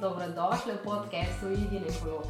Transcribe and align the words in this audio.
dobrodošli 0.00 0.72
v 0.72 0.84
podkastu 0.84 1.52
Iginekolog. 1.52 2.24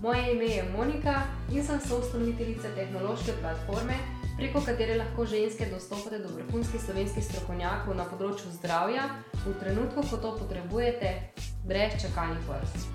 Moje 0.00 0.32
ime 0.32 0.44
je 0.44 0.62
Monika 0.76 1.22
in 1.52 1.64
sem 1.64 1.80
soustanoviteljica 1.80 2.74
tehnološke 2.74 3.32
platforme, 3.40 3.94
preko 4.36 4.60
katere 4.66 4.98
lahko 4.98 5.26
ženske 5.26 5.68
dostopate 5.70 6.18
do 6.18 6.32
vrhunskih 6.34 6.82
slovenskih 6.82 7.24
strokovnjakov 7.24 7.94
na 7.94 8.08
področju 8.10 8.50
zdravja 8.58 9.06
v 9.46 9.54
trenutku, 9.62 10.02
ko 10.10 10.18
to 10.18 10.34
potrebujete, 10.42 11.14
brez 11.62 11.94
čakalnih 12.02 12.42
vrst. 12.50 12.90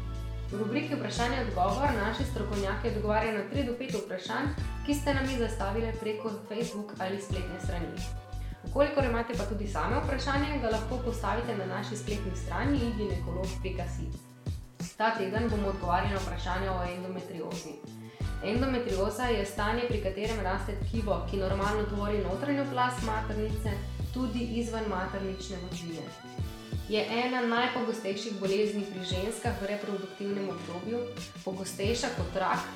V 0.52 0.60
rubriki 0.60 0.96
Vprašanje 0.96 1.42
odgovor 1.48 1.96
naši 1.96 2.28
strokovnjaki 2.28 2.96
odgovarjajo 2.96 3.38
na 3.40 3.44
3 3.56 3.68
do 3.72 3.80
5 3.80 4.00
vprašanj, 4.04 4.54
ki 4.86 4.94
ste 4.96 5.16
nam 5.16 5.28
jih 5.32 5.44
zastavili 5.48 5.92
preko 6.00 6.36
Facebook 6.52 6.96
ali 7.00 7.22
spletne 7.22 7.60
strani. 7.64 8.27
Kolikor 8.74 9.06
imate 9.06 9.34
pa 9.38 9.46
tudi 9.46 9.68
same 9.68 10.00
vprašanje, 10.04 10.60
ga 10.62 10.70
lahko 10.70 10.98
postavite 11.06 11.56
na 11.58 11.66
naši 11.66 11.98
spletni 11.98 12.36
strani 12.36 12.80
ginekolog.si. 12.98 14.08
Ta 14.98 15.12
teden 15.18 15.50
bomo 15.50 15.68
odgovarjali 15.68 16.14
na 16.14 16.20
vprašanje 16.20 16.70
o 16.70 16.84
endometriozi. 16.96 17.74
Endometrioza 18.44 19.24
je 19.24 19.46
stanje, 19.46 19.84
pri 19.88 20.02
katerem 20.04 20.40
raste 20.44 20.76
tkivo, 20.82 21.22
ki 21.30 21.38
normalno 21.38 21.84
tvori 21.84 22.18
notranjo 22.24 22.66
plast 22.72 23.06
maternice, 23.06 23.72
tudi 24.14 24.40
izven 24.40 24.90
maternične 24.90 25.58
možine. 25.70 26.06
Je 26.90 27.06
ena 27.26 27.42
najpogostejših 27.42 28.40
bolezni 28.40 28.86
pri 28.92 29.04
ženskah 29.06 29.62
v 29.62 29.68
reproduktivnem 29.74 30.50
obdobju, 30.50 31.00
pogostejša 31.46 32.08
kot 32.18 32.38
rak, 32.40 32.70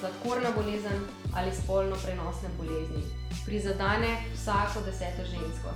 sladkorna 0.00 0.50
bolezen 0.56 1.00
ali 1.34 1.54
spolno 1.54 1.96
prenosne 2.04 2.48
bolezni. 2.58 3.02
Prizadene 3.46 4.12
vsako 4.34 4.80
deseto 4.86 5.24
žensko. 5.32 5.74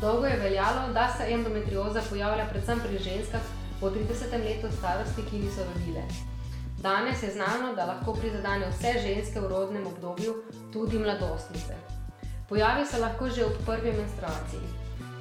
Dolgo 0.00 0.26
je 0.26 0.36
veljalo, 0.36 0.92
da 0.92 1.08
se 1.16 1.32
endometrioza 1.34 2.02
pojavlja 2.10 2.46
predvsem 2.50 2.80
pri 2.80 2.98
ženskah 2.98 3.40
po 3.80 3.90
30. 3.90 4.44
letu 4.44 4.68
starosti, 4.78 5.22
ki 5.30 5.38
niso 5.38 5.64
rodile. 5.74 6.02
Danes 6.82 7.22
je 7.22 7.30
znano, 7.30 7.74
da 7.76 7.84
lahko 7.84 8.12
prizadene 8.12 8.68
vse 8.70 8.92
ženske 9.06 9.40
v 9.40 9.48
rodnem 9.48 9.86
obdobju, 9.86 10.34
tudi 10.72 10.98
mladostnice. 10.98 11.74
Pojavi 12.48 12.86
se 12.86 12.98
lahko 12.98 13.28
že 13.28 13.44
ob 13.44 13.52
prvi 13.66 13.92
menstruaciji. 13.92 14.68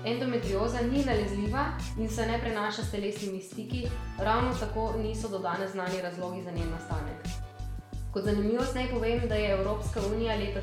Endometrioza 0.05 0.81
ni 0.81 1.03
nalezljiva 1.05 1.65
in 1.97 2.09
se 2.09 2.25
ne 2.25 2.39
prenaša 2.39 2.83
s 2.83 2.91
telesnimi 2.91 3.41
stiki, 3.41 3.87
ravno 4.17 4.53
tako 4.59 4.93
niso 5.03 5.27
do 5.27 5.39
danes 5.39 5.71
znani 5.71 6.01
razlogi 6.01 6.43
za 6.43 6.51
njen 6.51 6.71
nastanek. 6.71 7.18
Kot 8.13 8.23
zanimivost 8.25 8.75
naj 8.75 8.87
povem, 8.89 9.27
da 9.29 9.35
je 9.35 9.51
Evropska 9.51 10.01
unija 10.11 10.35
leta 10.35 10.61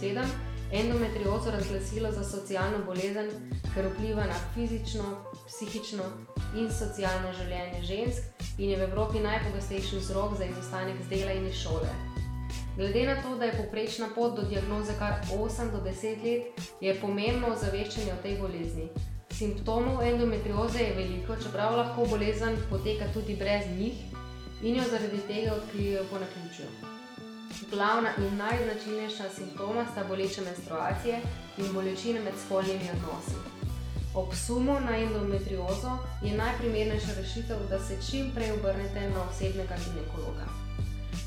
2007 0.00 0.24
endometriozo 0.72 1.50
razglasila 1.50 2.12
za 2.12 2.24
socialno 2.24 2.78
bolezen, 2.86 3.30
ker 3.74 3.86
vpliva 3.92 4.24
na 4.26 4.34
fizično, 4.54 5.04
psihično 5.46 6.04
in 6.56 6.66
socialno 6.72 7.32
življenje 7.38 7.82
žensk 7.82 8.42
in 8.58 8.70
je 8.70 8.76
v 8.76 8.88
Evropi 8.90 9.22
najpogostejši 9.22 9.96
vzrok 9.96 10.36
za 10.38 10.44
izostanek 10.44 10.98
z 11.02 11.08
dela 11.08 11.32
in 11.32 11.46
iz 11.46 11.62
šole. 11.62 11.88
Glede 12.76 13.06
na 13.06 13.16
to, 13.22 13.36
da 13.38 13.44
je 13.44 13.56
poprečna 13.62 14.10
pot 14.14 14.36
do 14.36 14.42
diagnoze 14.42 14.92
kar 14.98 15.22
8 15.38 15.70
do 15.70 15.80
10 15.86 16.24
let, 16.24 16.62
je 16.80 16.98
pomembno 17.00 17.54
ozaveščanje 17.54 18.12
o 18.12 18.22
tej 18.22 18.38
bolezni. 18.42 18.90
Simptomov 19.38 20.02
endometrioze 20.02 20.82
je 20.82 20.94
veliko, 20.94 21.36
čeprav 21.42 21.76
lahko 21.78 22.06
bolezen 22.10 22.58
poteka 22.70 23.06
tudi 23.14 23.36
brez 23.38 23.70
njih 23.78 24.02
in 24.62 24.76
jo 24.76 24.84
zaradi 24.90 25.20
tega 25.28 25.54
odkrijejo 25.54 26.04
po 26.10 26.18
naključju. 26.18 26.66
Glavna 27.70 28.10
in 28.18 28.36
najznačilnejša 28.36 29.28
simptoma 29.36 29.84
sta 29.92 30.04
boleče 30.04 30.40
menstruacije 30.40 31.20
in 31.58 31.72
bolečine 31.72 32.20
med 32.20 32.34
spolnimi 32.46 32.90
odnosi. 32.94 33.36
Ob 34.14 34.34
sumu 34.34 34.80
na 34.80 34.96
endometriozo 34.96 35.92
je 36.22 36.36
najprimernejša 36.36 37.12
rešitev, 37.20 37.56
da 37.70 37.78
se 37.78 37.98
čim 38.10 38.30
prej 38.34 38.52
obrnete 38.52 39.10
na 39.10 39.22
osebnega 39.30 39.76
ginekologa. 39.84 40.46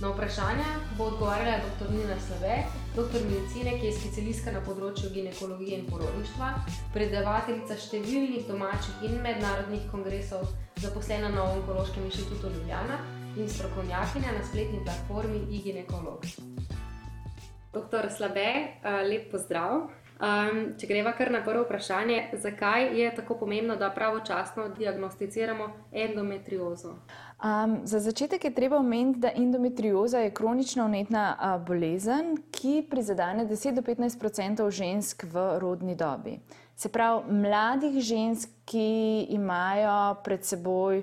Na 0.02 0.10
vprašanja 0.10 0.66
bo 0.98 1.04
odgovarjala 1.04 1.58
dr. 1.58 1.92
Nina 1.94 2.18
Slave, 2.28 2.64
doktor 2.96 3.22
medicine, 3.22 3.80
ki 3.80 3.86
je 3.86 4.00
specialistka 4.00 4.52
na 4.52 4.62
področju 4.66 5.14
ginekologije 5.14 5.78
in 5.78 5.88
porodništva, 5.90 6.52
predavateljica 6.94 7.78
številnih 7.78 8.48
domačih 8.50 9.08
in 9.10 9.22
mednarodnih 9.22 9.88
kongresov, 9.92 10.48
zaposlena 10.82 11.30
na 11.30 11.44
Onkološkem 11.54 12.06
inštitutu 12.10 12.50
Ljubljana 12.50 13.21
in 13.38 13.50
strokovnjakinja 13.50 14.32
na 14.32 14.44
spletni 14.48 14.80
platformi 14.84 15.40
iGinekolog. 15.50 16.26
Doktor 17.74 18.10
Slabe, 18.18 18.42
eh, 18.42 19.04
lep 19.10 19.32
pozdrav. 19.32 19.90
Um, 20.22 20.76
če 20.78 20.86
greva 20.86 21.16
kar 21.18 21.32
na 21.34 21.40
prvo 21.42 21.64
vprašanje, 21.64 22.28
zakaj 22.38 22.92
je 22.94 23.08
tako 23.16 23.40
pomembno, 23.40 23.76
da 23.76 23.90
pravočasno 23.90 24.68
diagnosticiramo 24.78 25.70
endometriozo? 25.92 26.92
Um, 27.42 27.80
za 27.84 28.00
začetek 28.00 28.44
je 28.44 28.54
treba 28.54 28.78
omeniti, 28.78 29.20
da 29.20 29.32
endometrioza 29.36 30.20
je 30.20 30.34
kronična 30.34 30.86
unetna 30.86 31.24
uh, 31.34 31.66
bolezen, 31.66 32.38
ki 32.52 32.86
prizadene 32.90 33.48
10-15% 33.50 34.70
žensk 34.70 35.24
v 35.24 35.48
rodni 35.60 35.96
dobi. 35.96 36.38
Se 36.76 36.90
pravi, 36.90 37.34
mladih 37.34 37.98
žensk, 38.02 38.50
ki 38.66 39.26
imajo 39.30 40.22
pred 40.24 40.46
seboj 40.46 41.02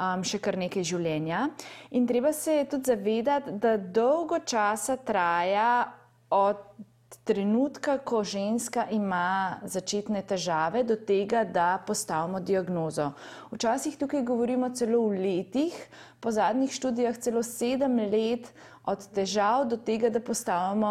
um, 0.00 0.24
še 0.24 0.40
kar 0.42 0.58
nekaj 0.60 0.86
življenja. 0.92 1.46
In 1.96 2.08
treba 2.08 2.32
se 2.32 2.60
je 2.60 2.68
tudi 2.74 2.92
zavedati, 2.92 3.56
da 3.60 3.76
dolgo 3.76 4.40
časa 4.40 4.96
traja 4.96 5.92
od 6.30 6.62
trenutka, 7.26 7.98
ko 8.06 8.22
ženska 8.24 8.86
ima 8.94 9.60
začetne 9.66 10.22
težave, 10.22 10.84
do 10.86 10.96
tega, 10.96 11.42
da 11.44 11.82
postavimo 11.86 12.40
diagnozo. 12.40 13.10
Včasih 13.50 13.98
tukaj 13.98 14.22
govorimo 14.26 14.70
celo 14.74 15.02
v 15.10 15.18
letih, 15.18 15.74
po 16.22 16.30
zadnjih 16.30 16.72
študijah 16.72 17.18
celo 17.18 17.42
sedem 17.42 17.98
let. 18.10 18.50
Od 18.90 19.02
težav 19.14 19.66
do 19.68 19.76
tega, 19.76 20.08
da 20.08 20.22
postavimo 20.24 20.90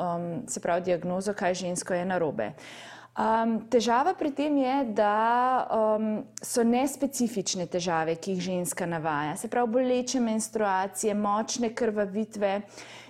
um, 0.00 0.30
pravi, 0.62 0.88
diagnozo, 0.88 1.34
kaj 1.36 1.58
žensko 1.60 1.94
je 1.94 2.06
narobe. 2.08 2.54
Uh, 2.54 2.97
Um, 3.18 3.56
težava 3.66 4.12
pri 4.14 4.30
tem 4.30 4.60
je, 4.62 4.74
da 4.94 5.66
um, 5.74 6.04
so 6.38 6.62
nespecifične 6.62 7.64
težave, 7.66 8.14
ki 8.14 8.36
jih 8.36 8.44
ženska 8.44 8.86
navaja. 8.86 9.32
Se 9.34 9.48
pravi, 9.50 9.72
boleče 9.74 10.20
menstruacije, 10.22 11.16
močne 11.18 11.72
krvavitve 11.74 12.52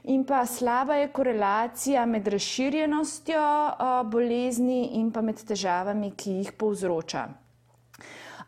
in 0.09 0.23
pa 0.25 0.47
slaba 0.49 0.97
je 1.03 1.11
korelacija 1.13 2.07
med 2.09 2.29
razširjenostjo 2.33 3.43
uh, 3.43 3.99
bolezni 4.09 4.95
in 4.97 5.11
pa 5.13 5.21
med 5.21 5.45
težavami, 5.45 6.15
ki 6.17 6.39
jih 6.39 6.55
povzroča. 6.57 7.27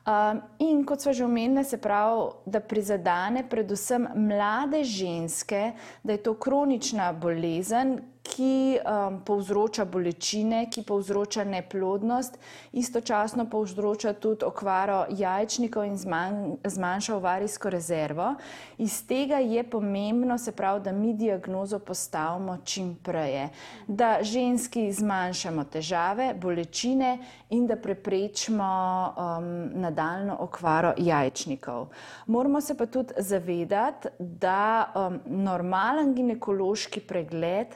Um, 0.09 0.41
in 0.65 0.81
kot 0.89 1.05
smo 1.05 1.13
že 1.13 1.27
omenili, 1.29 1.65
se 1.65 1.77
pravi, 1.77 2.31
da 2.47 2.65
prizadene 2.65 3.45
predvsem 3.49 4.09
mlade 4.17 4.81
ženske, 4.85 5.75
da 6.03 6.17
je 6.17 6.23
to 6.25 6.35
kronična 6.41 7.13
bolezen, 7.13 7.99
ki 8.31 8.79
um, 8.79 9.19
povzroča 9.27 9.85
bolečine, 9.85 10.65
ki 10.71 10.85
povzroča 10.87 11.45
neplodnost, 11.45 12.39
istočasno 12.73 13.47
povzroča 13.51 14.13
tudi 14.13 14.45
okvaro 14.45 15.05
jajčnikov 15.11 15.85
in 15.85 15.97
zman, 15.99 16.57
zmanjša 16.65 17.17
ovarijsko 17.17 17.71
rezervo. 17.71 18.35
Iz 18.79 19.01
tega 19.07 19.37
je 19.43 19.65
pomembno, 19.71 20.39
se 20.39 20.53
pravi, 20.53 20.81
da 20.85 20.93
mi 20.93 21.15
diagnozo 21.15 21.79
postavimo 21.79 22.59
čim 22.65 22.95
prej, 23.03 23.49
da 23.87 24.19
ženski 24.23 24.93
zmanjšamo 24.93 25.65
težave, 25.65 26.35
bolečine 26.35 27.19
in 27.51 27.67
da 27.67 27.77
preprečimo 27.77 28.71
um, 29.17 29.51
nadaljno 29.81 30.37
okvaro 30.41 30.95
jajčnikov. 30.99 31.89
Moramo 32.27 32.61
se 32.61 32.77
pa 32.77 32.87
tudi 32.87 33.13
zavedati, 33.19 34.09
da 34.19 34.93
um, 34.95 35.21
normalen 35.27 36.15
ginekološki 36.15 37.01
pregled 37.01 37.67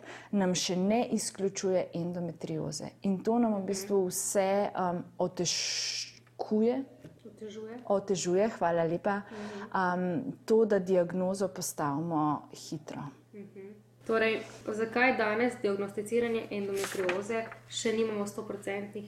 nam 0.44 0.54
še 0.54 0.76
ne 0.76 1.00
izključuje 1.16 1.86
endometrioze. 1.96 2.92
In 3.08 3.18
to 3.24 3.38
nam 3.40 3.56
v 3.62 3.64
bistvu 3.72 4.04
vse 4.10 4.48
um, 4.70 5.00
otežkuje. 5.18 6.82
Otežuje. 7.34 7.78
otežuje, 7.92 8.48
hvala 8.58 8.84
lepa. 8.88 9.18
Um, 9.74 10.32
to, 10.44 10.64
da 10.64 10.78
diagnozo 10.78 11.48
postavimo 11.48 12.48
hitro. 12.52 13.02
Torej, 14.06 14.42
zakaj 14.68 15.16
danes 15.16 15.56
diagnosticiranje 15.62 16.46
endometrioze 16.52 17.44
še 17.68 17.92
nimamo 17.96 18.26
100% 18.28 19.02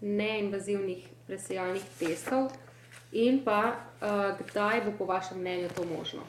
neinvazivnih 0.00 1.04
presejalnih 1.28 1.84
testov, 1.98 2.48
in 3.12 3.42
pa 3.44 3.60
uh, 3.72 4.36
kdaj 4.40 4.84
bo 4.86 4.96
po 4.98 5.08
vašem 5.08 5.40
mnenju 5.40 5.68
to 5.76 5.84
možno? 5.84 6.24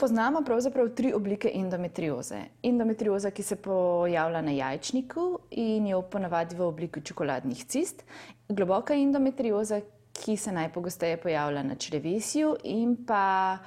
Poznamo 0.00 0.42
pravzaprav 0.46 0.88
tri 0.94 1.12
oblike 1.12 1.50
endometrioze. 1.54 2.36
Endometrioza, 2.62 3.32
ki 3.34 3.42
se 3.42 3.56
pojavlja 3.56 4.42
na 4.46 4.52
jajčniku 4.54 5.24
in 5.50 5.86
je 5.90 5.98
ponavadi 6.10 6.54
v 6.56 6.62
obliki 6.62 7.02
čokoladnih 7.02 7.64
cist, 7.66 8.04
globoka 8.48 8.94
endometrioza, 8.94 9.80
ki 10.24 10.36
se 10.36 10.52
najpogosteje 10.52 11.16
pojavlja 11.16 11.62
na 11.62 11.74
črevesju, 11.74 12.56
in 12.64 12.96
pa 13.06 13.58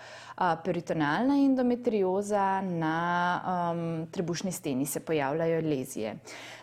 peritonalna 0.63 1.36
endometrioza 1.38 2.62
na 2.62 2.95
um, 3.45 4.07
trebušni 4.12 4.51
steni 4.51 4.86
se 4.86 5.00
pojavljajo 5.00 5.62
lezije. 5.62 6.15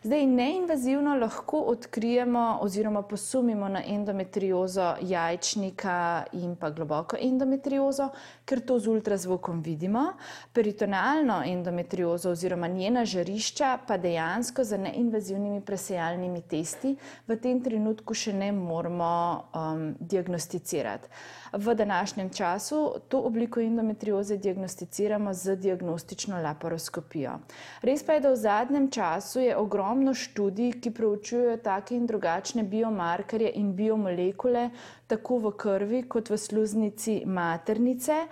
Zdaj, 0.02 0.26
neinvazivno 0.26 1.14
lahko 1.14 1.60
odkrijemo 1.60 2.58
oziroma 2.60 3.02
posumimo 3.02 3.68
na 3.68 3.82
endometriozo 3.86 4.94
jajčnika 5.00 6.24
in 6.32 6.56
pa 6.56 6.70
globoko 6.70 7.16
endometriozo, 7.20 8.08
ker 8.44 8.60
to 8.60 8.78
z 8.78 8.88
ultrazvokom 8.88 9.62
vidimo. 9.62 10.12
Peritonalno 10.52 11.42
endometriozo 11.46 12.30
oziroma 12.30 12.68
njena 12.68 13.04
žarišča 13.04 13.78
pa 13.86 13.96
dejansko 13.96 14.64
za 14.64 14.76
neinvazivnimi 14.76 15.60
presejalnimi 15.60 16.42
testi 16.42 16.96
v 17.26 17.36
tem 17.36 17.62
trenutku 17.62 18.14
še 18.14 18.32
ne 18.32 18.52
moramo 18.52 19.44
um, 19.54 19.77
diagnosticirati. 20.00 21.08
V 21.52 21.74
današnjem 21.74 22.30
času 22.30 22.94
to 23.08 23.20
obliko 23.20 23.60
endometrioze 23.60 24.36
diagnosticiramo 24.36 25.34
z 25.34 25.56
diagnostično 25.56 26.42
laparoskopijo. 26.42 27.38
Res 27.82 28.02
pa 28.04 28.12
je, 28.12 28.20
da 28.20 28.30
v 28.30 28.36
zadnjem 28.36 28.90
času 28.90 29.40
je 29.40 29.56
ogromno 29.56 30.14
študij, 30.14 30.72
ki 30.80 30.90
preučujejo 30.90 31.56
take 31.56 31.96
in 31.96 32.06
drugačne 32.06 32.62
biomarkerje 32.62 33.52
in 33.54 33.72
biomolekule, 33.76 34.70
tako 35.06 35.38
v 35.38 35.52
krvi 35.56 36.02
kot 36.08 36.30
v 36.30 36.36
sluznici 36.36 37.22
maternice, 37.26 38.26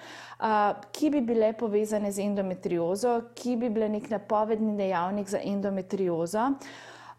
ki 0.92 1.10
bi 1.10 1.20
bile 1.20 1.52
povezane 1.52 2.12
z 2.12 2.26
endometriozo, 2.28 3.20
ki 3.34 3.56
bi 3.56 3.70
bile 3.70 3.88
nek 3.88 4.10
napovedni 4.10 4.76
dejavnik 4.76 5.28
za 5.28 5.40
endometriozo. 5.40 6.50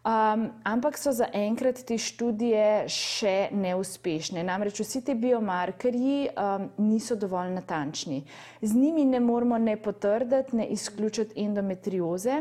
Um, 0.08 0.50
ampak 0.64 0.96
so 0.96 1.10
zaenkrat 1.12 1.82
te 1.84 1.98
študije 2.00 2.86
še 2.88 3.50
neuspešne. 3.52 4.40
Namreč 4.46 4.78
vsi 4.80 5.02
ti 5.04 5.12
biomarkerji 5.12 6.30
um, 6.32 6.62
niso 6.80 7.12
dovolj 7.12 7.50
natančni. 7.52 8.22
Z 8.62 8.72
njimi 8.72 9.04
ne 9.04 9.18
moramo 9.20 9.58
ne 9.60 9.74
potrditi, 9.76 10.56
ne 10.56 10.64
izključiti 10.72 11.36
endometrioze. 11.44 12.38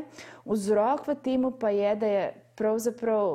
Vzrok 0.48 1.10
v 1.10 1.16
tem 1.26 1.48
pa 1.60 1.74
je, 1.76 1.90
da 2.00 2.12
je 2.14 2.22
pravzaprav 2.56 3.34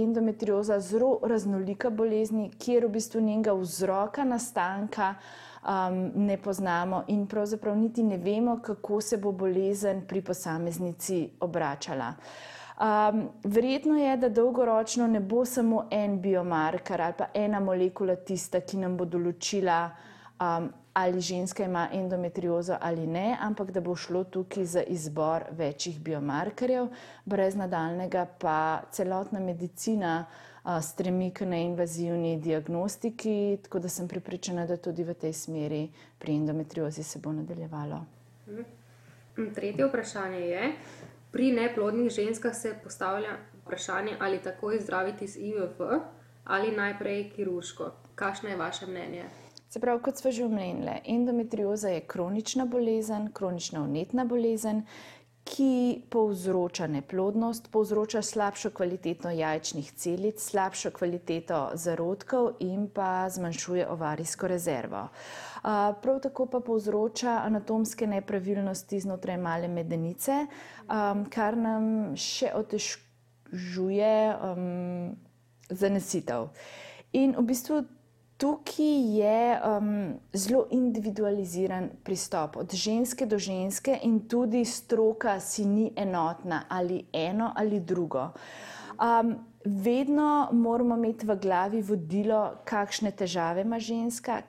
endometrioza 0.00 0.78
zelo 0.80 1.18
raznolika 1.28 1.90
bolezen, 1.92 2.46
kjer 2.56 2.86
v 2.86 2.94
bistvu 2.94 3.20
njenega 3.26 3.52
vzroka 3.60 4.24
nastanka. 4.24 5.10
Um, 5.60 5.98
ne 6.16 6.38
poznamo, 6.40 7.02
in 7.12 7.26
pravzaprav 7.28 7.76
niti 7.76 8.00
ne 8.02 8.16
vemo, 8.16 8.56
kako 8.64 9.02
se 9.04 9.20
bo 9.20 9.34
bolezen 9.36 10.06
pri 10.08 10.24
posameznici 10.24 11.26
obračala. 11.44 12.14
Uh, 12.16 12.59
Um, 12.80 13.28
verjetno 13.44 13.98
je, 13.98 14.16
da 14.16 14.28
dolgoročno 14.28 15.06
ne 15.06 15.20
bo 15.20 15.44
samo 15.44 15.82
en 15.90 16.20
biomarker 16.20 17.00
ali 17.00 17.14
pa 17.18 17.26
ena 17.34 17.60
molekula 17.60 18.16
tista, 18.16 18.60
ki 18.60 18.78
nam 18.80 18.96
bo 18.96 19.04
določila, 19.04 19.90
um, 20.40 20.70
ali 20.96 21.20
ženska 21.20 21.64
ima 21.64 21.88
endometriozo 21.92 22.78
ali 22.80 23.04
ne, 23.06 23.36
ampak 23.40 23.70
da 23.70 23.82
bo 23.84 23.92
šlo 23.96 24.24
tukaj 24.24 24.64
za 24.64 24.82
izbor 24.82 25.44
večjih 25.58 26.00
biomarkerjev, 26.00 26.88
brez 27.24 27.60
nadaljnega 27.60 28.24
pa 28.40 28.56
celotna 28.90 29.44
medicina 29.44 30.24
uh, 30.24 30.80
stremi 30.80 31.30
k 31.36 31.44
neinvazivni 31.44 32.38
diagnostiki, 32.40 33.58
tako 33.62 33.78
da 33.78 33.92
sem 33.92 34.08
pripričana, 34.08 34.66
da 34.66 34.80
tudi 34.80 35.04
v 35.04 35.14
tej 35.14 35.36
smeri 35.36 35.84
pri 36.18 36.40
endometriozi 36.40 37.02
se 37.02 37.20
bo 37.20 37.32
nadaljevalo. 37.32 38.04
Mhm. 38.48 39.52
Tretje 39.54 39.86
vprašanje 39.86 40.40
je. 40.40 40.76
Pri 41.32 41.52
neplodnih 41.52 42.10
ženskah 42.10 42.54
se 42.54 42.74
postavlja 42.84 43.36
vprašanje, 43.62 44.16
ali 44.20 44.42
takoj 44.42 44.80
zdraviti 44.80 45.26
z 45.26 45.36
IVF 45.36 45.80
ali 46.44 46.76
najprej 46.76 47.30
kirurško. 47.30 47.92
Kakšno 48.14 48.48
je 48.48 48.56
vaše 48.56 48.86
mnenje? 48.86 49.24
Se 49.68 49.80
pravi, 49.80 50.02
kot 50.02 50.16
smo 50.16 50.30
že 50.30 50.44
omenili, 50.44 50.96
endometrioza 51.06 51.88
je 51.88 52.00
kronična 52.00 52.64
bolezen, 52.66 53.32
kronična 53.32 53.82
unetna 53.82 54.24
bolezen, 54.24 54.82
ki 55.50 56.02
povzroča 56.10 56.86
neplodnost, 56.86 57.70
povzroča 57.74 58.22
slabšo 58.22 58.70
kvaliteto 58.70 59.30
jajčnih 59.34 59.92
celic, 59.92 60.38
slabšo 60.38 60.92
kvaliteto 60.94 61.70
zarodkov 61.74 62.52
in 62.62 62.86
pa 62.94 63.26
zmanjšuje 63.30 63.88
ovarijsko 63.90 64.48
rezervo. 64.48 65.08
Prav 66.02 66.20
tako 66.22 66.46
pa 66.46 66.60
povzroča 66.60 67.40
anatomske 67.44 68.06
nepravilnosti 68.06 69.00
znotraj 69.00 69.36
male 69.36 69.68
medenice, 69.68 70.46
kar 71.34 71.56
nam 71.58 72.14
še 72.16 72.52
otežuje 72.54 74.14
zanesitev. 75.70 76.48
In 77.12 77.34
v 77.34 77.42
bistvu 77.50 77.82
tukaj 78.40 79.18
je 79.20 79.60
um, 79.60 80.14
zelo 80.32 80.66
individualiziran 80.70 81.90
pristop 82.02 82.56
od 82.56 82.74
ženske 82.74 83.26
do 83.26 83.38
ženske, 83.38 83.98
in 84.02 84.20
tudi 84.28 84.64
stroka 84.64 85.40
si 85.40 85.64
ni 85.64 85.92
enotna 85.96 86.62
ali 86.68 87.04
eno 87.12 87.52
ali 87.56 87.80
drugo. 87.80 88.30
Um, 88.96 89.49
vedno 89.64 90.48
moramo 90.52 90.96
imeti 90.96 91.26
v 91.26 91.36
glavi 91.36 91.82
vodilo, 91.82 92.54
kakšne 92.64 93.10
težave 93.12 93.60
ima 93.60 93.78
ženska, 93.78 94.40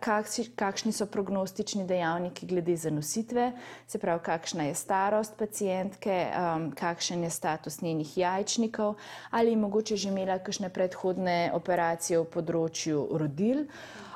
kakšni 0.56 0.94
so 0.96 1.06
prognostični 1.06 1.84
dejavniki 1.88 2.48
glede 2.48 2.76
zanositve, 2.76 3.52
se 3.88 4.00
pravi, 4.00 4.24
kakšna 4.24 4.64
je 4.64 4.76
starost 4.76 5.36
pacijentke, 5.38 6.28
um, 6.32 6.72
kakšen 6.72 7.24
je 7.24 7.30
status 7.30 7.82
njenih 7.82 8.18
jajčnikov, 8.18 8.96
ali 9.32 9.52
je 9.52 9.58
mogoče 9.58 9.96
že 9.96 10.10
imela 10.10 10.40
kakšne 10.40 10.70
predhodne 10.70 11.52
operacije 11.54 12.20
v 12.20 12.26
področju 12.32 13.08
rodil. 13.12 13.66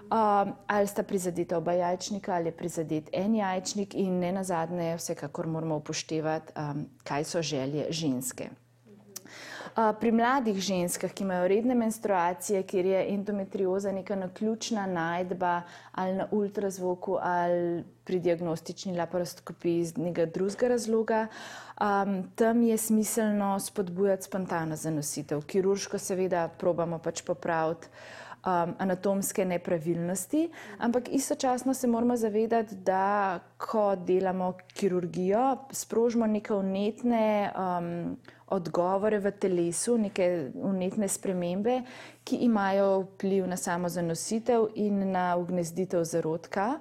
Um, 0.06 0.54
ali 0.68 0.88
sta 0.88 1.04
prizadeta 1.04 1.58
oba 1.58 1.74
jajčnika, 1.74 2.36
ali 2.36 2.54
je 2.54 2.58
prizadet 2.58 3.10
en 3.12 3.36
jajčnik, 3.36 3.96
in 3.96 4.20
ne 4.20 4.32
na 4.32 4.44
zadnje, 4.44 4.96
vsekakor 5.00 5.48
moramo 5.48 5.82
upoštevati, 5.82 6.54
um, 6.56 6.86
kaj 7.04 7.26
so 7.26 7.42
želje 7.42 7.88
ženske. 7.90 8.65
Pri 9.76 10.12
mladih 10.12 10.56
ženskah, 10.56 11.12
ki 11.12 11.26
imajo 11.26 11.48
redne 11.52 11.76
menstruacije, 11.76 12.62
kjer 12.64 12.86
je 12.86 13.00
endometrioza 13.14 13.92
neka 13.92 14.16
naključna 14.16 14.86
najdba 14.88 15.62
ali 15.92 16.14
na 16.14 16.28
ultrazvoku 16.32 17.18
ali 17.22 17.84
pri 18.06 18.20
diagnostični 18.20 18.96
laparoskopiji 18.98 19.80
iz 19.80 19.98
nekega 19.98 20.32
drugega 20.32 20.68
razloga, 20.68 21.28
um, 21.82 22.24
tam 22.36 22.62
je 22.64 22.78
smiselno 22.78 23.60
spodbujati 23.60 24.24
spontano 24.24 24.76
zanositev. 24.76 25.42
Kirurško 25.42 26.00
seveda 26.00 26.48
probamo 26.48 27.00
pač 27.00 27.22
popraviti 27.22 27.88
um, 28.46 28.76
anatomske 28.78 29.46
nepravilnosti, 29.46 30.50
ampak 30.78 31.10
istočasno 31.12 31.74
se 31.74 31.88
moramo 31.88 32.18
zavedati, 32.18 32.76
da 32.76 33.40
ko 33.58 33.96
delamo 33.96 34.54
kirurgijo, 34.74 35.58
sprožimo 35.72 36.28
neke 36.28 36.54
unetne 36.54 37.52
um, 37.58 38.18
odgovore 38.48 39.20
v 39.20 39.32
telesu, 39.32 39.98
neke 39.98 40.52
unetne 40.54 41.08
spremembe, 41.08 41.80
ki 42.24 42.36
imajo 42.46 43.00
vpliv 43.02 43.48
na 43.48 43.58
samo 43.58 43.90
zanositev 43.90 44.68
in 44.76 45.12
na 45.12 45.36
ugnezditev 45.38 46.04
zarodka. 46.04 46.76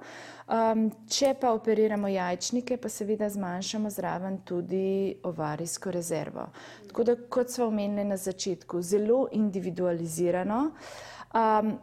Um, 0.45 0.91
če 1.09 1.33
pa 1.41 1.55
operiramo 1.57 2.07
jajčnike, 2.07 2.77
pa 2.77 2.89
seveda 2.89 3.29
zmanjšamo 3.29 3.89
zraven 3.89 4.37
tudi 4.45 5.15
ovarijsko 5.23 5.91
rezervo. 5.91 6.47
Tako 6.87 7.03
da, 7.03 7.15
kot 7.29 7.49
smo 7.49 7.65
omenili 7.71 8.05
na 8.05 8.17
začetku, 8.17 8.81
zelo 8.81 9.25
individualizirano. 9.31 10.71
Um, 11.33 11.77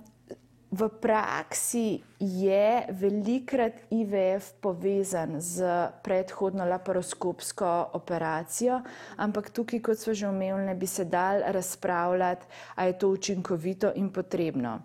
v 0.72 0.88
praksi 0.88 2.00
je 2.16 2.86
velikrat 2.88 3.72
IVF 3.92 4.56
povezan 4.60 5.36
z 5.36 5.68
predhodno 6.00 6.64
laparoskopsko 6.64 7.92
operacijo, 7.92 8.80
ampak 9.20 9.52
tukaj, 9.52 9.84
kot 9.84 10.00
smo 10.00 10.14
že 10.16 10.28
omenili, 10.28 10.74
bi 10.74 10.86
se 10.86 11.04
dal 11.04 11.44
razpravljati, 11.52 12.46
ali 12.74 12.88
je 12.88 12.98
to 12.98 13.08
učinkovito 13.08 13.92
in 13.94 14.08
potrebno. 14.08 14.80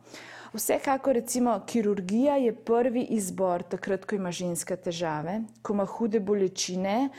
Vsekakor, 0.57 1.13
recimo, 1.13 1.59
kirurgija 1.69 2.35
je 2.41 2.53
prvi 2.55 3.03
izbor 3.13 3.63
takrat, 3.63 4.05
ko 4.05 4.15
ima 4.15 4.31
ženska 4.31 4.75
težave, 4.75 5.41
ko 5.61 5.73
ima 5.73 5.85
hude 5.85 6.19
bolečine 6.19 7.09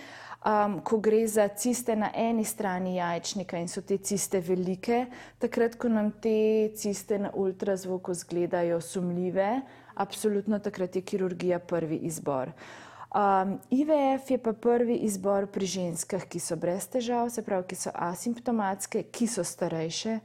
um, 0.45 0.81
ko 0.81 0.99
gre 0.99 1.27
za 1.27 1.49
ciste 1.49 1.97
na 1.97 2.11
eni 2.15 2.45
strani 2.45 2.97
jajčnika 2.97 3.59
in 3.59 3.69
so 3.69 3.83
te 3.83 3.99
ciste 3.99 4.41
velike, 4.41 5.07
takrat, 5.39 5.77
ko 5.77 5.89
nam 5.89 6.11
te 6.23 6.71
ciste 6.77 7.19
na 7.19 7.31
ultrazvoku 7.35 8.13
izgledajo 8.13 8.81
sumljive, 8.81 9.61
absolutno 9.95 10.59
takrat 10.59 10.97
je 10.97 11.03
kirurgija 11.03 11.59
prvi 11.59 11.97
izbor. 11.97 12.53
Um, 13.09 13.59
IVF 13.71 14.31
je 14.31 14.39
pa 14.39 14.53
prvi 14.53 14.99
izbor 15.09 15.47
pri 15.47 15.67
ženskah, 15.67 16.27
ki 16.29 16.41
so 16.41 16.57
brez 16.57 16.85
težav, 16.93 17.31
se 17.33 17.43
pravi, 17.43 17.65
ki 17.71 17.77
so 17.77 17.91
asimptomatske, 17.95 19.03
ki 19.03 19.27
so 19.27 19.45
starejše, 19.45 20.19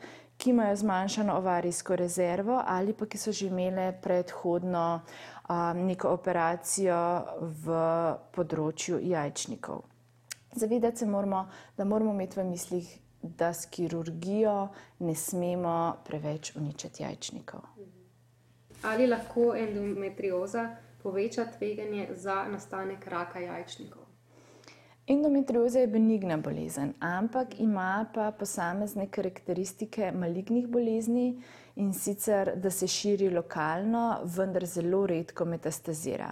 ki 0.43 0.49
imajo 0.49 0.75
zmanjšano 0.75 1.37
ovarijsko 1.37 1.95
rezervo 1.95 2.61
ali 2.67 2.93
pa 2.93 3.05
ki 3.05 3.17
so 3.17 3.31
že 3.31 3.47
imele 3.47 3.93
predhodno 4.01 5.01
um, 5.49 5.85
neko 5.87 6.09
operacijo 6.11 6.97
v 7.63 7.77
področju 8.35 8.99
jajčnikov. 8.99 9.85
Zavedati 10.55 10.97
se 10.97 11.05
moramo, 11.05 11.45
da 11.77 11.85
moramo 11.85 12.11
imeti 12.11 12.39
v 12.41 12.45
mislih, 12.49 12.89
da 13.21 13.53
s 13.53 13.71
kirurgijo 13.71 14.67
ne 14.99 15.15
smemo 15.15 16.03
preveč 16.03 16.51
uničiti 16.59 17.03
jajčnikov. 17.03 17.63
Ali 18.83 19.07
lahko 19.07 19.53
endometrioza 19.55 20.67
poveča 21.03 21.47
tveganje 21.55 22.09
za 22.19 22.43
nastanek 22.51 23.07
raka 23.07 23.39
jajčnikov? 23.39 24.02
Endometrioza 25.07 25.79
je 25.79 25.87
benigna 25.87 26.37
bolezen, 26.37 26.93
ampak 26.99 27.59
ima 27.59 28.05
pa 28.13 28.31
posamezne 28.31 29.09
karakteristike 29.11 30.11
malignih 30.15 30.67
bolezni 30.67 31.41
in 31.75 31.93
sicer, 31.93 32.53
da 32.55 32.69
se 32.71 32.87
širi 32.87 33.27
lokalno, 33.29 34.21
vendar 34.23 34.65
zelo 34.65 35.05
redko 35.05 35.45
metastazira. 35.45 36.29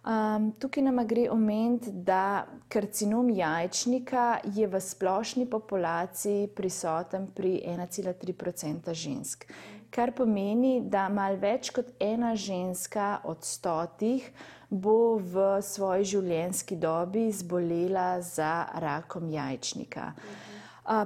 Um, 0.00 0.46
tukaj 0.56 0.82
nam 0.82 1.02
gre 1.06 1.26
omeniti, 1.30 1.92
da 1.92 2.46
karcinom 2.72 3.28
jajčnika 3.36 4.38
je 4.44 4.66
v 4.66 4.80
splošni 4.80 5.44
populaciji 5.50 6.48
prisoten 6.56 7.26
pri 7.36 7.58
1,3% 7.68 8.94
žensk, 8.94 9.44
kar 9.90 10.12
pomeni, 10.16 10.80
da 10.80 11.08
malo 11.08 11.36
več 11.42 11.70
kot 11.74 11.90
ena 12.00 12.34
ženska 12.36 13.20
od 13.24 13.44
stotih 13.44 14.30
bo 14.70 15.18
v 15.18 15.58
svoji 15.66 16.04
življenjski 16.14 16.76
dobi 16.78 17.26
zbolela 17.34 18.20
za 18.22 18.70
rakom 18.78 19.28
jajčnika. 19.30 20.12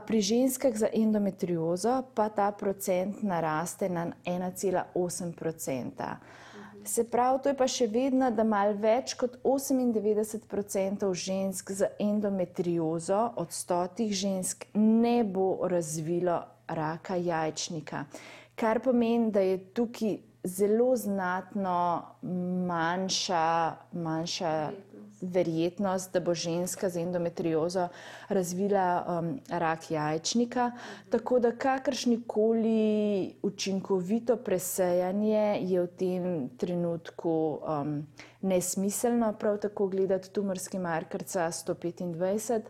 Pri 0.07 0.21
ženskah 0.21 0.77
za 0.77 0.89
endometriozo 0.93 2.03
pa 2.15 2.29
ta 2.29 2.53
procent 2.53 3.23
naraste 3.23 3.89
na 3.89 4.07
1,8 4.25 5.33
procenta. 5.33 6.17
Se 6.85 7.05
pravi, 7.09 7.39
to 7.43 7.49
je 7.49 7.57
pa 7.57 7.67
še 7.69 7.87
vedno, 7.89 8.29
da 8.31 8.45
malo 8.45 8.77
več 8.77 9.15
kot 9.17 9.39
98% 9.45 11.09
žensk 11.17 11.73
z 11.73 11.89
endometriozo 11.99 13.21
od 13.41 13.53
stotih 13.53 14.13
žensk 14.13 14.67
ne 14.77 15.23
bo 15.25 15.65
razvilo 15.69 16.43
raka 16.69 17.17
jajčnika, 17.17 18.05
kar 18.57 18.81
pomeni, 18.81 19.31
da 19.31 19.41
je 19.41 19.59
tukaj 19.75 20.17
zelo 20.45 20.97
znatno 20.97 22.03
manjša, 22.67 23.77
manjša 23.93 24.71
verjetnost, 25.33 26.13
da 26.13 26.21
bo 26.21 26.35
ženska 26.35 26.89
z 26.89 26.97
endometriozo 26.97 27.89
razvila 28.29 29.05
um, 29.09 29.41
rak 29.49 29.91
jajčnika. 29.91 30.71
Tako 31.11 31.39
da 31.39 31.53
kakršni 31.53 32.23
koli 32.27 33.35
učinkovito 33.43 34.37
presejanje 34.37 35.59
je 35.63 35.83
v 35.83 35.87
tem 35.87 36.49
trenutku 36.57 37.59
um, 37.63 38.07
nesmiselno, 38.41 39.33
prav 39.33 39.59
tako 39.59 39.87
gledati 39.89 40.31
tumorski 40.31 40.79
markerca 40.79 41.47
125 41.51 42.61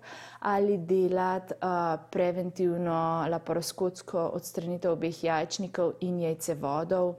ali 0.41 0.79
delati 0.79 1.55
uh, 1.55 2.01
preventivno 2.11 3.27
laparoskopsko 3.31 4.31
odstranitev 4.35 4.93
obeh 4.93 5.25
jajčnikov 5.25 5.93
in 6.01 6.21
jajcevodov 6.21 7.15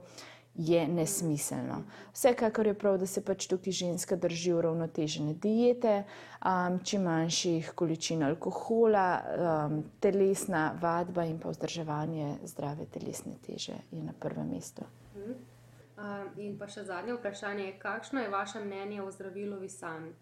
je 0.58 0.88
nesmiselno. 0.88 1.82
Vsekakor 2.12 2.66
je 2.66 2.74
prav, 2.74 2.98
da 2.98 3.06
se 3.06 3.24
pač 3.24 3.46
tukaj 3.46 3.72
ženska 3.72 4.16
drži 4.16 4.52
uravnotežene 4.52 5.34
diete, 5.34 6.02
um, 6.40 6.78
čim 6.84 7.02
manjših 7.02 7.72
količin 7.74 8.22
alkohola, 8.22 9.08
um, 9.20 9.82
telesna 10.00 10.72
vadba 10.80 11.24
in 11.24 11.38
pa 11.38 11.50
vzdrževanje 11.50 12.36
zdrave 12.44 12.86
telesne 12.86 13.36
teže 13.46 13.76
je 13.90 14.02
na 14.02 14.12
prvem 14.20 14.48
mestu. 14.50 14.84
Uh, 15.16 16.28
in 16.36 16.58
pa 16.58 16.68
še 16.68 16.84
zadnje 16.84 17.16
vprašanje, 17.16 17.72
kakšno 17.78 18.20
je 18.20 18.28
vaše 18.28 18.60
mnenje 18.60 19.02
o 19.02 19.10
zdravilu 19.10 19.60
Visan? 19.60 20.12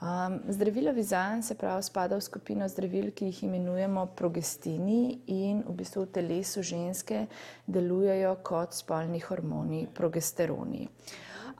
Um, 0.00 0.40
zdravilo 0.48 0.92
vizan 0.92 1.42
se 1.42 1.54
pravi 1.54 1.82
spada 1.82 2.16
v 2.16 2.24
skupino 2.24 2.68
zdravil, 2.68 3.10
ki 3.12 3.26
jih 3.28 3.42
imenujemo 3.44 4.06
progestini 4.16 5.18
in 5.26 5.60
v 5.66 5.74
bistvu 5.76 6.06
v 6.06 6.12
telesu 6.14 6.62
ženske 6.64 7.26
delujejo 7.66 8.38
kot 8.42 8.72
spolni 8.72 9.20
hormoni 9.20 9.82
progesteroni. 9.94 10.88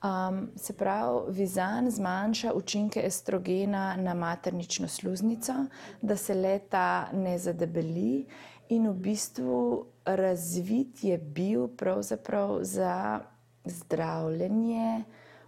Um, 0.01 0.47
se 0.57 0.73
pravi, 0.73 1.35
vizan 1.37 1.91
zmanjša 1.91 2.55
učinke 2.57 3.05
estrogena 3.05 3.95
na 3.95 4.17
maternično 4.17 4.87
sluznico, 4.87 5.53
da 6.01 6.17
se 6.17 6.33
leta 6.33 7.11
ne 7.13 7.37
zadebeli 7.37 8.25
in 8.73 8.89
v 8.89 8.93
bistvu 8.93 9.85
razvit 10.05 11.03
je 11.03 11.17
bil 11.17 11.67
pravzaprav 11.67 12.63
za 12.63 13.21
zdravljenje 13.65 15.03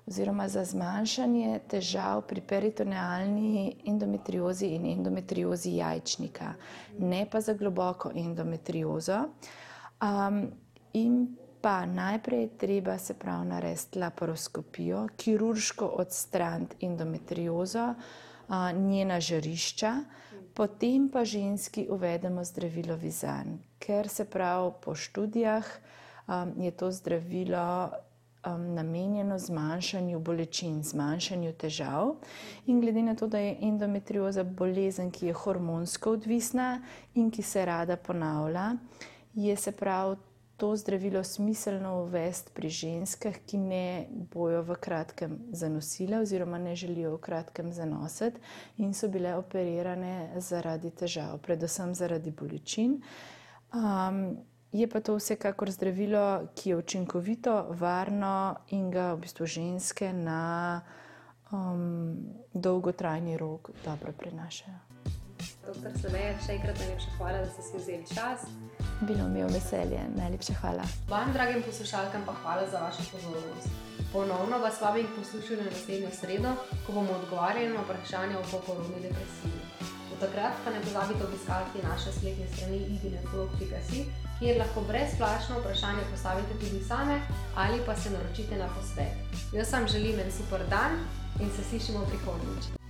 oziroma 0.07 0.48
za 0.48 0.65
zmanjšanje 0.65 1.60
težav 1.67 2.22
pri 2.27 2.41
peritonealni 2.41 3.75
endometriozi 3.88 4.67
in 4.75 4.86
endometriozi 4.86 5.77
jajčnika, 5.77 6.53
ne 7.00 7.25
pa 7.31 7.41
za 7.41 7.53
globoko 7.53 8.12
endometriozo. 8.15 9.19
Um, 10.03 10.51
in 10.93 11.38
pa 11.62 11.86
najprej 11.86 12.41
je 12.41 12.57
treba 12.57 12.98
se 12.98 13.13
prav 13.13 13.45
narediti 13.45 14.00
laparoskopijo, 14.00 15.07
kirurško 15.17 15.86
odstraniti 15.86 16.86
endometriozo, 16.86 17.88
uh, 17.89 18.72
njena 18.75 19.19
žarišča, 19.19 19.95
potem 20.53 21.10
pa 21.10 21.25
ženski 21.25 21.88
uvedemo 21.89 22.43
zdravilo 22.43 22.95
vizan, 22.95 23.60
ker 23.79 24.10
se 24.10 24.25
prav 24.25 24.74
po 24.81 24.95
študijah 24.95 25.65
um, 26.27 26.53
je 26.57 26.72
to 26.72 26.91
zdravilo 26.91 27.91
um, 28.46 28.74
namenjeno 28.74 29.40
zmanjšanju 29.40 30.20
bolečin, 30.20 30.84
zmanjšanju 30.84 31.54
težav. 31.54 32.16
In 32.66 32.82
glede 32.82 33.02
na 33.02 33.16
to, 33.16 33.28
da 33.28 33.40
je 33.40 33.58
endometrioza 33.62 34.44
bolezen, 34.44 35.12
ki 35.12 35.26
je 35.26 35.34
hormonsko 35.34 36.12
odvisna 36.12 36.82
in 37.16 37.32
ki 37.32 37.42
se 37.42 37.66
rada 37.66 37.96
ponavlja, 37.96 38.76
je 39.34 39.56
se 39.56 39.72
prav 39.72 40.16
to 40.58 40.76
zdravilo 40.76 41.24
smiselno 41.24 42.04
uvesti 42.04 42.52
pri 42.54 42.70
ženskah, 42.70 43.36
ki 43.46 43.58
ne 43.58 44.08
bojo 44.34 44.62
v 44.62 44.76
kratkem 44.76 45.40
zanosile 45.52 46.20
oziroma 46.20 46.58
ne 46.58 46.76
želijo 46.76 47.16
v 47.16 47.20
kratkem 47.20 47.74
zanositi 47.74 48.40
in 48.78 48.94
so 48.94 49.08
bile 49.08 49.36
operirane 49.36 50.30
zaradi 50.38 50.92
težav, 50.92 51.38
predvsem 51.38 51.96
zaradi 51.96 52.32
bolečin. 52.32 53.02
Um, 53.74 54.38
Je 54.74 54.88
pa 54.89 55.00
to 55.00 55.15
vsekakor 55.15 55.72
zdravilo, 55.72 56.48
ki 56.56 56.70
je 56.70 56.75
učinkovito, 56.77 57.68
varno 57.77 58.56
in 58.74 58.92
ga 58.92 59.13
v 59.13 59.20
bistvu 59.22 59.46
ženske 59.46 60.13
na 60.13 60.82
um, 61.51 62.18
dolgotrajni 62.53 63.38
rok 63.38 63.70
dobro 63.86 64.12
prenašajo. 64.18 64.74
Doktor 65.68 65.92
Slovenija, 66.01 66.34
še 66.46 66.56
enkrat 66.58 66.80
najlepša 66.82 67.13
hvala, 67.18 67.44
da 67.44 67.51
ste 67.53 67.62
si 67.68 67.77
vzeli 67.77 68.08
čas. 68.10 68.48
Bilo 69.06 69.27
mi 69.30 69.39
je 69.39 69.51
veselje, 69.53 70.01
najlepša 70.18 70.56
hvala. 70.63 70.88
Vam, 71.10 71.30
dragim 71.38 71.62
poslušalkam, 71.63 72.25
pa 72.25 72.34
hvala 72.42 72.65
za 72.72 72.82
vašo 72.82 73.06
pozornost. 73.12 73.70
Ponovno 74.13 74.58
vas 74.60 74.82
vabim 74.82 75.06
poslušati 75.15 75.70
naslednjo 75.70 76.10
sredo, 76.18 76.56
ko 76.88 76.98
bomo 76.98 77.13
odgovarjali 77.22 77.77
na 77.77 77.86
vprašanje 77.86 78.38
o 78.38 78.44
poporodni 78.51 79.06
depresiji. 79.06 79.73
Takrat 80.24 80.56
pa 80.63 80.72
ne 80.72 80.80
pozabite 80.82 81.24
obiskati 81.27 81.88
naše 81.89 82.12
spletne 82.12 82.46
strani 82.53 82.77
iginefolog.com 82.96 84.06
kjer 84.39 84.58
lahko 84.60 84.82
brezplačno 84.82 85.60
vprašanje 85.60 86.03
postavite 86.12 86.53
tudi 86.62 86.84
same 86.84 87.20
ali 87.56 87.82
pa 87.86 87.96
se 87.96 88.10
naročite 88.10 88.58
na 88.58 88.68
posvet. 88.75 89.15
Jaz 89.53 89.74
vam 89.74 89.88
želim 89.88 90.20
en 90.20 90.32
super 90.32 90.62
dan 90.70 90.92
in 91.42 91.50
se 91.56 91.63
slišimo 91.70 92.06
prihodnjič. 92.06 92.83